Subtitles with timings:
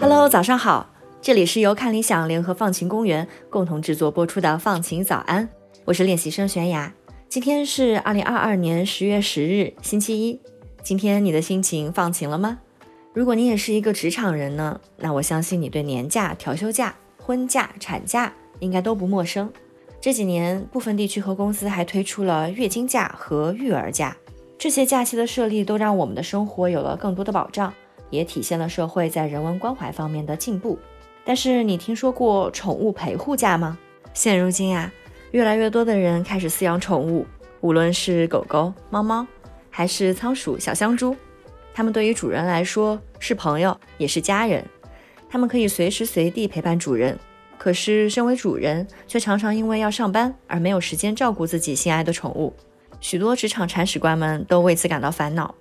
[0.00, 0.90] Hello，早上好，
[1.20, 5.46] 这里是由看理想联合放晴公园共同制作播出的《放晴早安》，
[5.84, 6.92] 我是练习生悬崖。
[7.28, 10.40] 今天是二零二二年十月十日，星期一。
[10.82, 12.58] 今天你的心情放晴了吗？
[13.14, 19.48] 如果你也是一个职场人呢，那我相信你对年假、调休假、婚假、产假应该都不陌生。
[20.00, 24.16] 这几年，部分地区和公司还推出了月经假和育儿假。
[24.58, 27.72] 这些假期的设立都让我们的生活有了更多的保障，
[28.10, 30.76] 也体现了社会在人文关怀方面的进步。
[31.24, 33.78] 但是你听说过宠物陪护假吗？
[34.12, 34.92] 现如今呀，
[35.30, 37.24] 越来越多的人开始饲养宠物，
[37.60, 39.24] 无论是狗狗、猫猫，
[39.70, 41.14] 还是仓鼠、小香猪，
[41.74, 44.64] 它们对于主人来说是朋友，也是家人。
[45.28, 47.18] 它们可以随时随地陪伴主人。
[47.58, 52.54] 可是身为主人，却常常因为要上班而没有时间照顾自己心爱的宠物。
[53.00, 55.54] 许多职场铲屎官们都为此感到烦恼，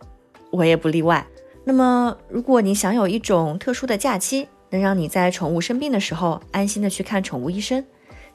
[0.51, 1.25] 我也不例外。
[1.63, 7.85] 那么，如果你享有一种特殊的假期，能让你在宠物生病的时候安心的去看宠物医生，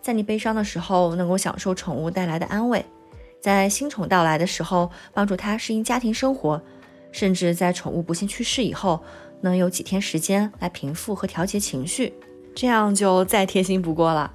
[0.00, 2.84] 在你悲伤的时候能够享受宠物带来的安慰，
[3.40, 6.62] 在新宠到来的时候帮助它适应家庭生活，
[7.12, 9.02] 甚至在宠物不幸去世以后
[9.40, 12.12] 能有几天时间来平复和调节情绪，
[12.54, 14.34] 这样就再贴心不过了。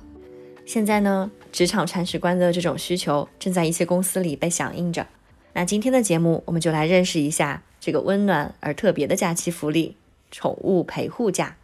[0.66, 1.32] 现在呢？
[1.52, 5.06] 职场铲屎官的这种需求正在一些公司里被响应着。
[5.54, 9.96] 那今天的节目，我们就来认识一下这个温暖而特别的假期福利——
[10.32, 11.58] 宠物陪护假。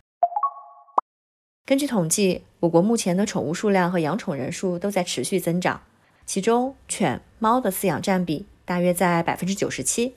[1.66, 5.82] 根据统计，我国目前的宠物数量和养宠人数都在持续增长，
[6.28, 10.14] 其中犬、猫的饲养占比大约在百分之九十七，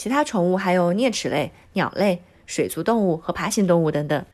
[0.00, 4.24] 其他宠物还有啮齿类、鸟类、水族动物和爬行动物等等。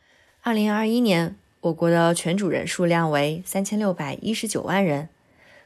[0.43, 1.35] 二零二一年。
[1.63, 5.09] 我国的犬主人数量为三千六百一十九万人，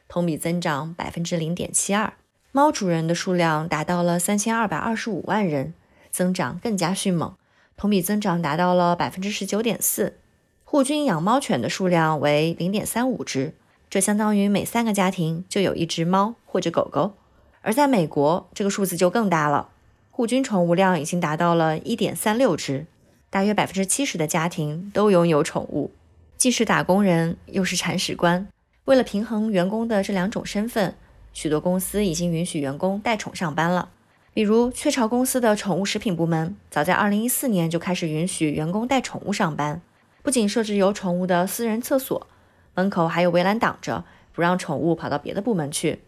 [0.09, 2.15] 同比增长百分之零点七二。
[2.53, 5.75] 猫主人的数量达到了三千二百二十五万人，
[6.11, 7.35] 增长更加迅猛，
[7.77, 10.17] 同比增长达到了百分之十九点四。
[10.65, 13.53] 户均养猫犬的数量为零点三五只，
[13.91, 17.13] 这相当于每三个家庭就有一只猫或者狗狗。
[17.61, 19.69] 而在美国，这个数字就更大了，
[20.11, 22.87] 户均宠物量已经达到了一点三六只。
[23.31, 25.93] 大约百分之七十的家庭都拥有宠物，
[26.37, 28.49] 既是打工人，又是铲屎官。
[28.87, 30.97] 为了平衡员工的这两种身份，
[31.33, 33.91] 许多公司已经允许员工带宠上班了。
[34.35, 39.81] 比如雀巢公司的宠物食品部门，早在二零一四年就开始允许员工带宠物上班，
[40.23, 42.27] 不仅设置有宠物的私人厕所，
[42.75, 46.01] 门口还有围栏挡着，不让宠物跑到别的部门去。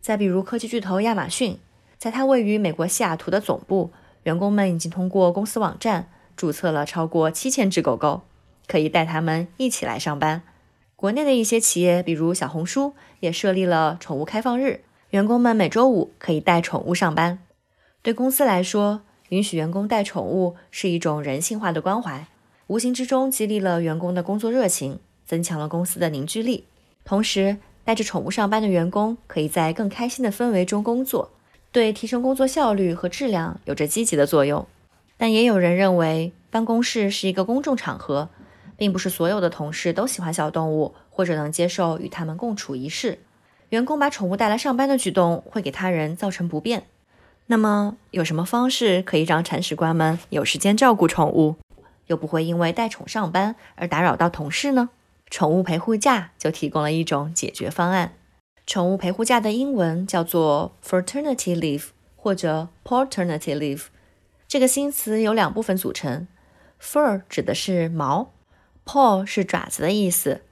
[0.00, 1.58] 再比如科技巨头亚马逊，
[1.98, 3.90] 在它位于美国西雅图的总部，
[4.24, 6.08] 员工们已经通过公司网站。
[6.36, 8.20] 注册了超过七千只狗狗，
[8.66, 10.42] 可以带它们一起来上班。
[10.94, 17.38] 国内的一些企业，比如小红书，也设立了宠物开放日，员工们每周五可以带宠物上班。
[18.02, 22.26] 对公司来说，允许员工带宠物是一种人性化的关怀，
[22.66, 26.66] 无形之中激励了员工的工作热情，增强了公司的凝聚力。
[27.02, 31.30] 同时，带着宠物上班的员工可以在更开心的氛围中工作，
[31.76, 34.66] 对提升工作效率和质量有着积极的作用。
[35.18, 38.30] 但也有人认为，办公室是一个公众场合，
[38.78, 43.18] 并不是所有的同事都喜欢小动物，或者能接受与它们共处一室。
[43.68, 46.84] 员工把宠物带来上班的举动会给他人造成不便。
[47.48, 51.56] 那么，有什么方式可以让铲屎官们有时间照顾宠物，
[52.06, 54.88] 又不会因为带宠上班而打扰到同事呢？
[55.28, 58.14] 宠物陪护假就提供了一种解决方案。
[58.66, 63.84] 宠物陪护假的英文叫做 Fraternity Leave 或者 Paternity Leave。
[64.48, 66.26] 这个新词由两部分组成
[66.82, 68.32] ，fur 指的是毛
[68.84, 70.42] ，paw 是爪子的意思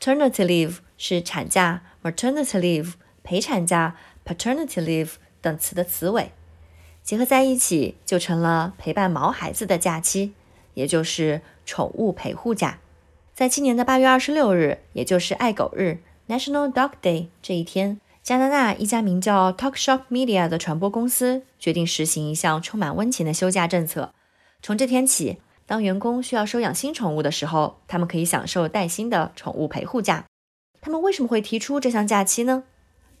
[0.00, 6.32] ，ternity leave 是产假，maternity leave 陪产假，paternity leave 等词的词尾，
[7.04, 10.32] 结合在一起就成了陪伴毛孩子的假期，
[10.74, 12.80] 也就是宠物陪护假。
[13.32, 15.98] 在今年的八月二十六日，也就是爱狗日
[16.28, 18.00] （National Dog Day） 这一天。
[18.22, 24.14] 加拿大一家名叫 Talkshop Media 的传播公司决定实行一项充满温情的休假政策。
[24.62, 25.36] 从这天起，
[25.66, 30.24] 当员工需要收养新宠物的时候，他们可以享受带薪的宠物陪护假。
[30.80, 32.64] 他们为什么会提出这项假期呢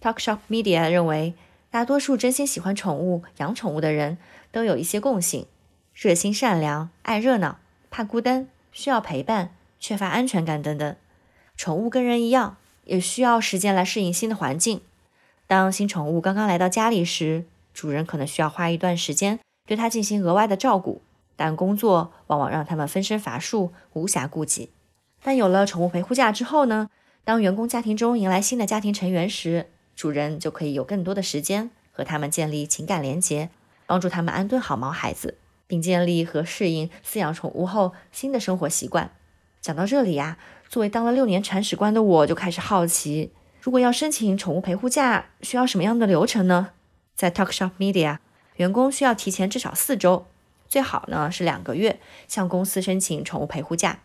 [0.00, 1.34] ？Talkshop Media 认为，
[1.70, 4.16] 大多数真心喜欢宠物、养宠物的人
[4.50, 5.46] 都有一些共性：
[5.94, 7.58] 热心、善良、爱热闹、
[7.90, 10.96] 怕孤单、需要陪伴、缺乏安全感等等。
[11.58, 14.80] 宠物跟人一样，也需要时间来适应新的环境。
[15.46, 21.02] 当新宠物刚刚来到家里时，主人可能需要花一段时间对它进行额外的照顾。
[21.36, 24.70] 但工作往往让他们分身乏术，无暇顾及。
[25.20, 26.88] 但有了宠物陪护假之后呢？
[27.24, 29.66] 当员工家庭中迎来新的家庭成员时，
[29.96, 33.50] 主人就可以有更多的时间和他们建立情感连结，
[33.86, 39.10] 帮助他们安顿好毛孩子，并建立和适应饲养宠物后新的生活习惯。
[39.60, 40.38] 讲到这里呀，
[40.74, 43.30] 作为当了六年铲屎官的我就开始好奇：
[43.60, 46.70] 如果要申请宠物陪护假，需要什么样的流程呢？
[47.14, 48.18] 在 Talkshop Media，
[48.56, 50.26] 员工需要提前至少四周，
[50.66, 54.00] 最好呢是两个月，向公司申请宠物陪护假。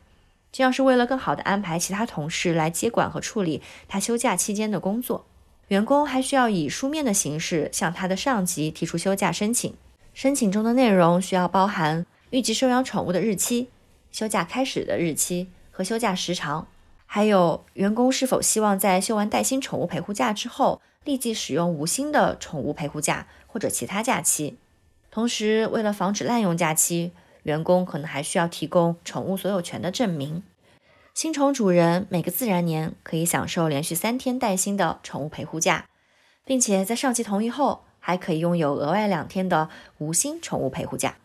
[0.51, 5.25] 这样是为了更好地安排其他同事来接管和处理他休假期间的工作。
[5.69, 9.73] 员工还需要以书面的形式向他的上级提出休假申请。
[10.13, 13.69] 申请中的内容需要包含预计收养宠物的日期、
[14.11, 15.47] 休假开始的日期
[15.79, 16.67] 和休假时长，
[17.05, 24.57] 还有员工是否希望在休完带薪宠物陪护假之后立即使用无薪的宠物陪护假或者其他假期。
[25.09, 27.13] 同时，为了防止滥用假期。
[27.43, 30.43] 员工可能还需要提供宠物所有权的证明。
[31.13, 35.87] 新宠主人每个自然年可以享受连续三天带薪的宠物陪护假，
[36.43, 41.15] 并且在上级同意后，还可以拥有额外两天的无薪宠物陪护假。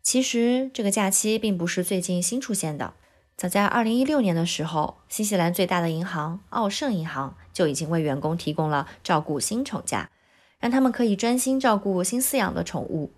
[0.00, 2.94] 其实这个假期并不是最近新出现的，
[3.36, 10.10] 早在2016年的时候，新西兰最大的银行奥盛银行就已经为员工提供了照顾新宠假，
[10.58, 13.12] 让他们可以专心照顾新饲养的宠物。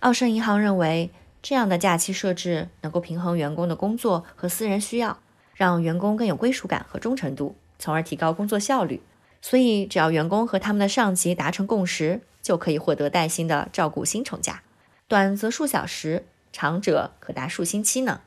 [0.00, 1.10] 奥盛银行认为。
[1.42, 5.20] 这样的假期设置能够平衡员工的工作和私人需要，
[5.54, 9.00] 让员工更有归属感和忠诚度，从而提高工作效率。
[9.40, 14.62] 所以，只要员工和他们的上级达成共识，就可以获得带薪的照顾新宠假，
[15.08, 18.20] 短则数小时，长者可达数星期呢。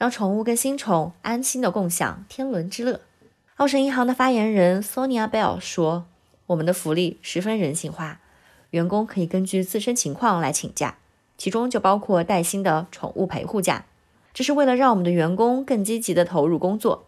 [0.00, 3.02] 让宠物跟新宠安心的共享天伦之乐。
[3.56, 6.06] 澳盛银行的发言人 Sonia Bell 说
[6.48, 8.18] ：“我们的福利十分人性化，
[8.70, 10.96] 员工可以根据自身情况来请假。”
[11.36, 13.84] 其中就包括带薪的宠物陪护假，
[14.32, 17.04] 这是为了让我们的员工更积极的投入工作。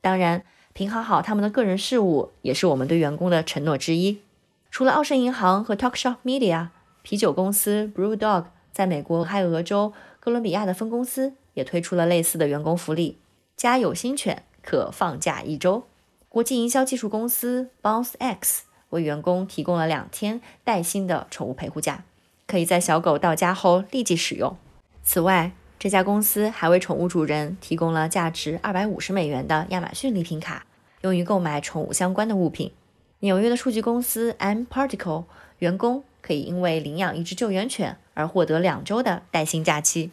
[0.00, 4.22] 当然，平衡好他们的个人事务也是我们对员工的承诺之一。
[4.70, 6.68] 除了奥盛银行和 Talkshop Media，
[7.02, 13.18] 啤酒公司 BrewDog 在美国俄亥俄州哥伦比亚的分公司也推出了类似的员工福利：
[13.56, 15.84] 家有新犬可放假一周。
[16.28, 22.04] 国际营销技术公司 Bounce X 为员工提供了两天带薪的宠物陪护假。
[22.46, 24.56] 可以在小狗到家后立即使用。
[25.04, 30.66] 此外，这家公司还为宠物主人提供了价值二百五十美元的亚马逊礼品卡，
[31.02, 32.72] 用于购买宠物相关的物品。
[33.20, 35.26] 纽约的数据公司 M Particle
[35.60, 40.10] 员工可以因为领养一只救援犬而获得两周的带薪假期。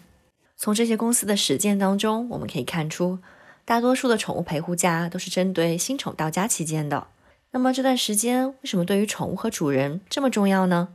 [0.58, 3.20] 从这些公司的实践当中，我们可以看出，
[3.64, 7.08] 大多数的宠物陪护假都是针对新宠到家期间的。
[7.52, 10.90] 那么这段时间为什么对于宠物和主人这么重要呢？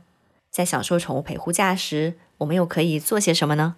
[0.51, 3.77] 在享受宠物陪护假时，我们又可以做些什么呢？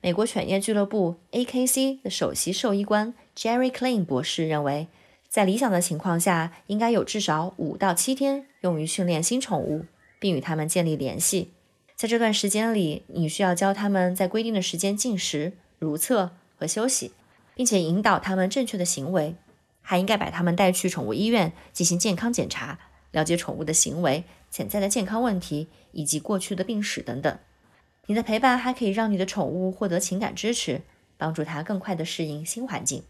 [0.00, 4.88] 美国犬业俱乐部 （AKC） 的首席兽医官 Jerry Klein 博士认为，
[5.28, 9.84] 在理想的情况下，应该有至少五到七天用于训练新宠物，
[10.18, 11.52] 并与它们建立联系。
[12.02, 17.12] 在这段时间里，你需要教它们在规定的时间进食、如厕和休息，
[17.54, 19.36] 并且引导它们正确的行为。
[19.82, 22.80] 还应该把它们带去宠物医院进行健康检查，
[23.12, 24.24] 了解宠物的行为。
[24.50, 27.38] 潜在的健康问题以及过去的病史等等。
[28.06, 30.82] 你的陪伴还可以让你的宠物获得情感支持，
[31.16, 33.04] 帮助它更快地适应新环境。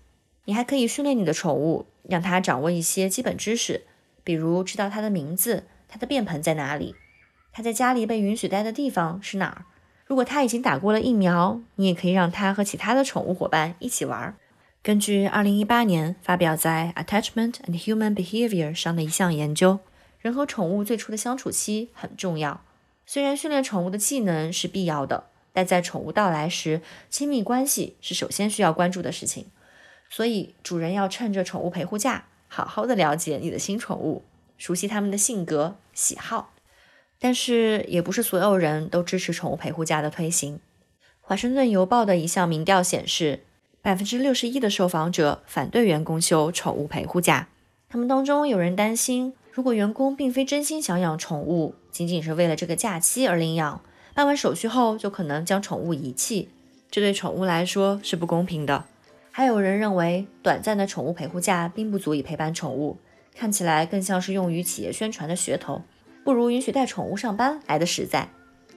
[0.44, 3.86] 你还可以训练你的宠物，让它掌握一些基本知识，
[4.22, 6.94] 比如知道它的名字、它的便盆在哪里、
[7.52, 9.64] 它在家里被允许待的地方是哪儿。
[10.06, 14.34] 如果它已经打过了疫苗，你也可以让它和其他的宠物伙伴一起玩。
[14.82, 19.78] 根据2018年发表在《Attachment and Human Behavior》上的一项研究。
[20.20, 22.62] 人和宠物最初的相处期很重要。
[23.04, 26.80] 虽然训练宠物的技能是必要的，但在宠物到来时，
[27.10, 29.46] 亲密关系是首先需要关注的事情。
[30.08, 34.22] 所以，主人要趁着宠物陪护假，好好的了解你的新宠物，
[34.56, 36.51] 熟悉他们的性格喜好。
[37.24, 40.58] 但是，也不是所有人都支持宠物陪护假的推行。
[41.20, 43.44] 华盛顿邮报的一项民调显示，
[43.80, 47.46] 百分之六十一的受访者反对员工休宠物陪护假。
[47.88, 49.34] 他们当中有人担心。
[49.52, 53.80] 如果员工并非真心想养宠物，仅仅是为了这个假期而领养，
[54.14, 56.48] 办完手续后就可能将宠物遗弃，
[56.90, 58.86] 这对宠物来说是不公平的。
[59.30, 62.98] 还有人认为，短暂的宠物陪护假并不足以陪伴宠物，
[63.36, 65.82] 看起来更像是用于企业宣传的噱头，
[66.24, 68.28] 不如允许带宠物上班来的实在。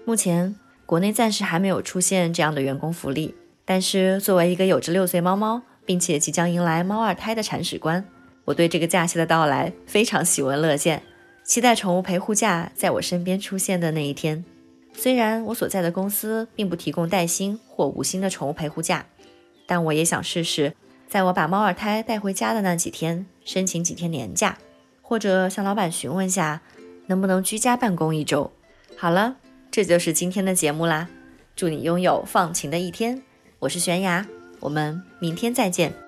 [0.04, 3.34] 目前国内暂时还没有出现这样的员工福利，
[3.66, 8.06] 但是作为一个有着六岁猫猫，并且即将迎来猫二胎的铲屎官。
[8.46, 11.02] 我对这个假期的到来非常喜闻乐见，
[11.44, 14.46] 期待宠物陪护假在我身边出现的那一天。
[14.94, 19.06] 虽然我所在的公司并不提供带薪或无薪的宠物陪护假，
[19.66, 20.74] 但我也想试试，
[21.08, 24.58] 在我把猫二胎带回家的那几天，申请几天年假，
[25.02, 26.62] 或者向老板询问下，
[27.08, 28.52] 能不能居家办公一周。
[28.96, 29.36] 好了，
[29.72, 31.08] 这就是今天的节目啦。
[31.56, 33.22] 祝你拥有放晴的一天。
[33.60, 34.26] 我是悬崖，
[34.60, 36.05] 我们明天再见。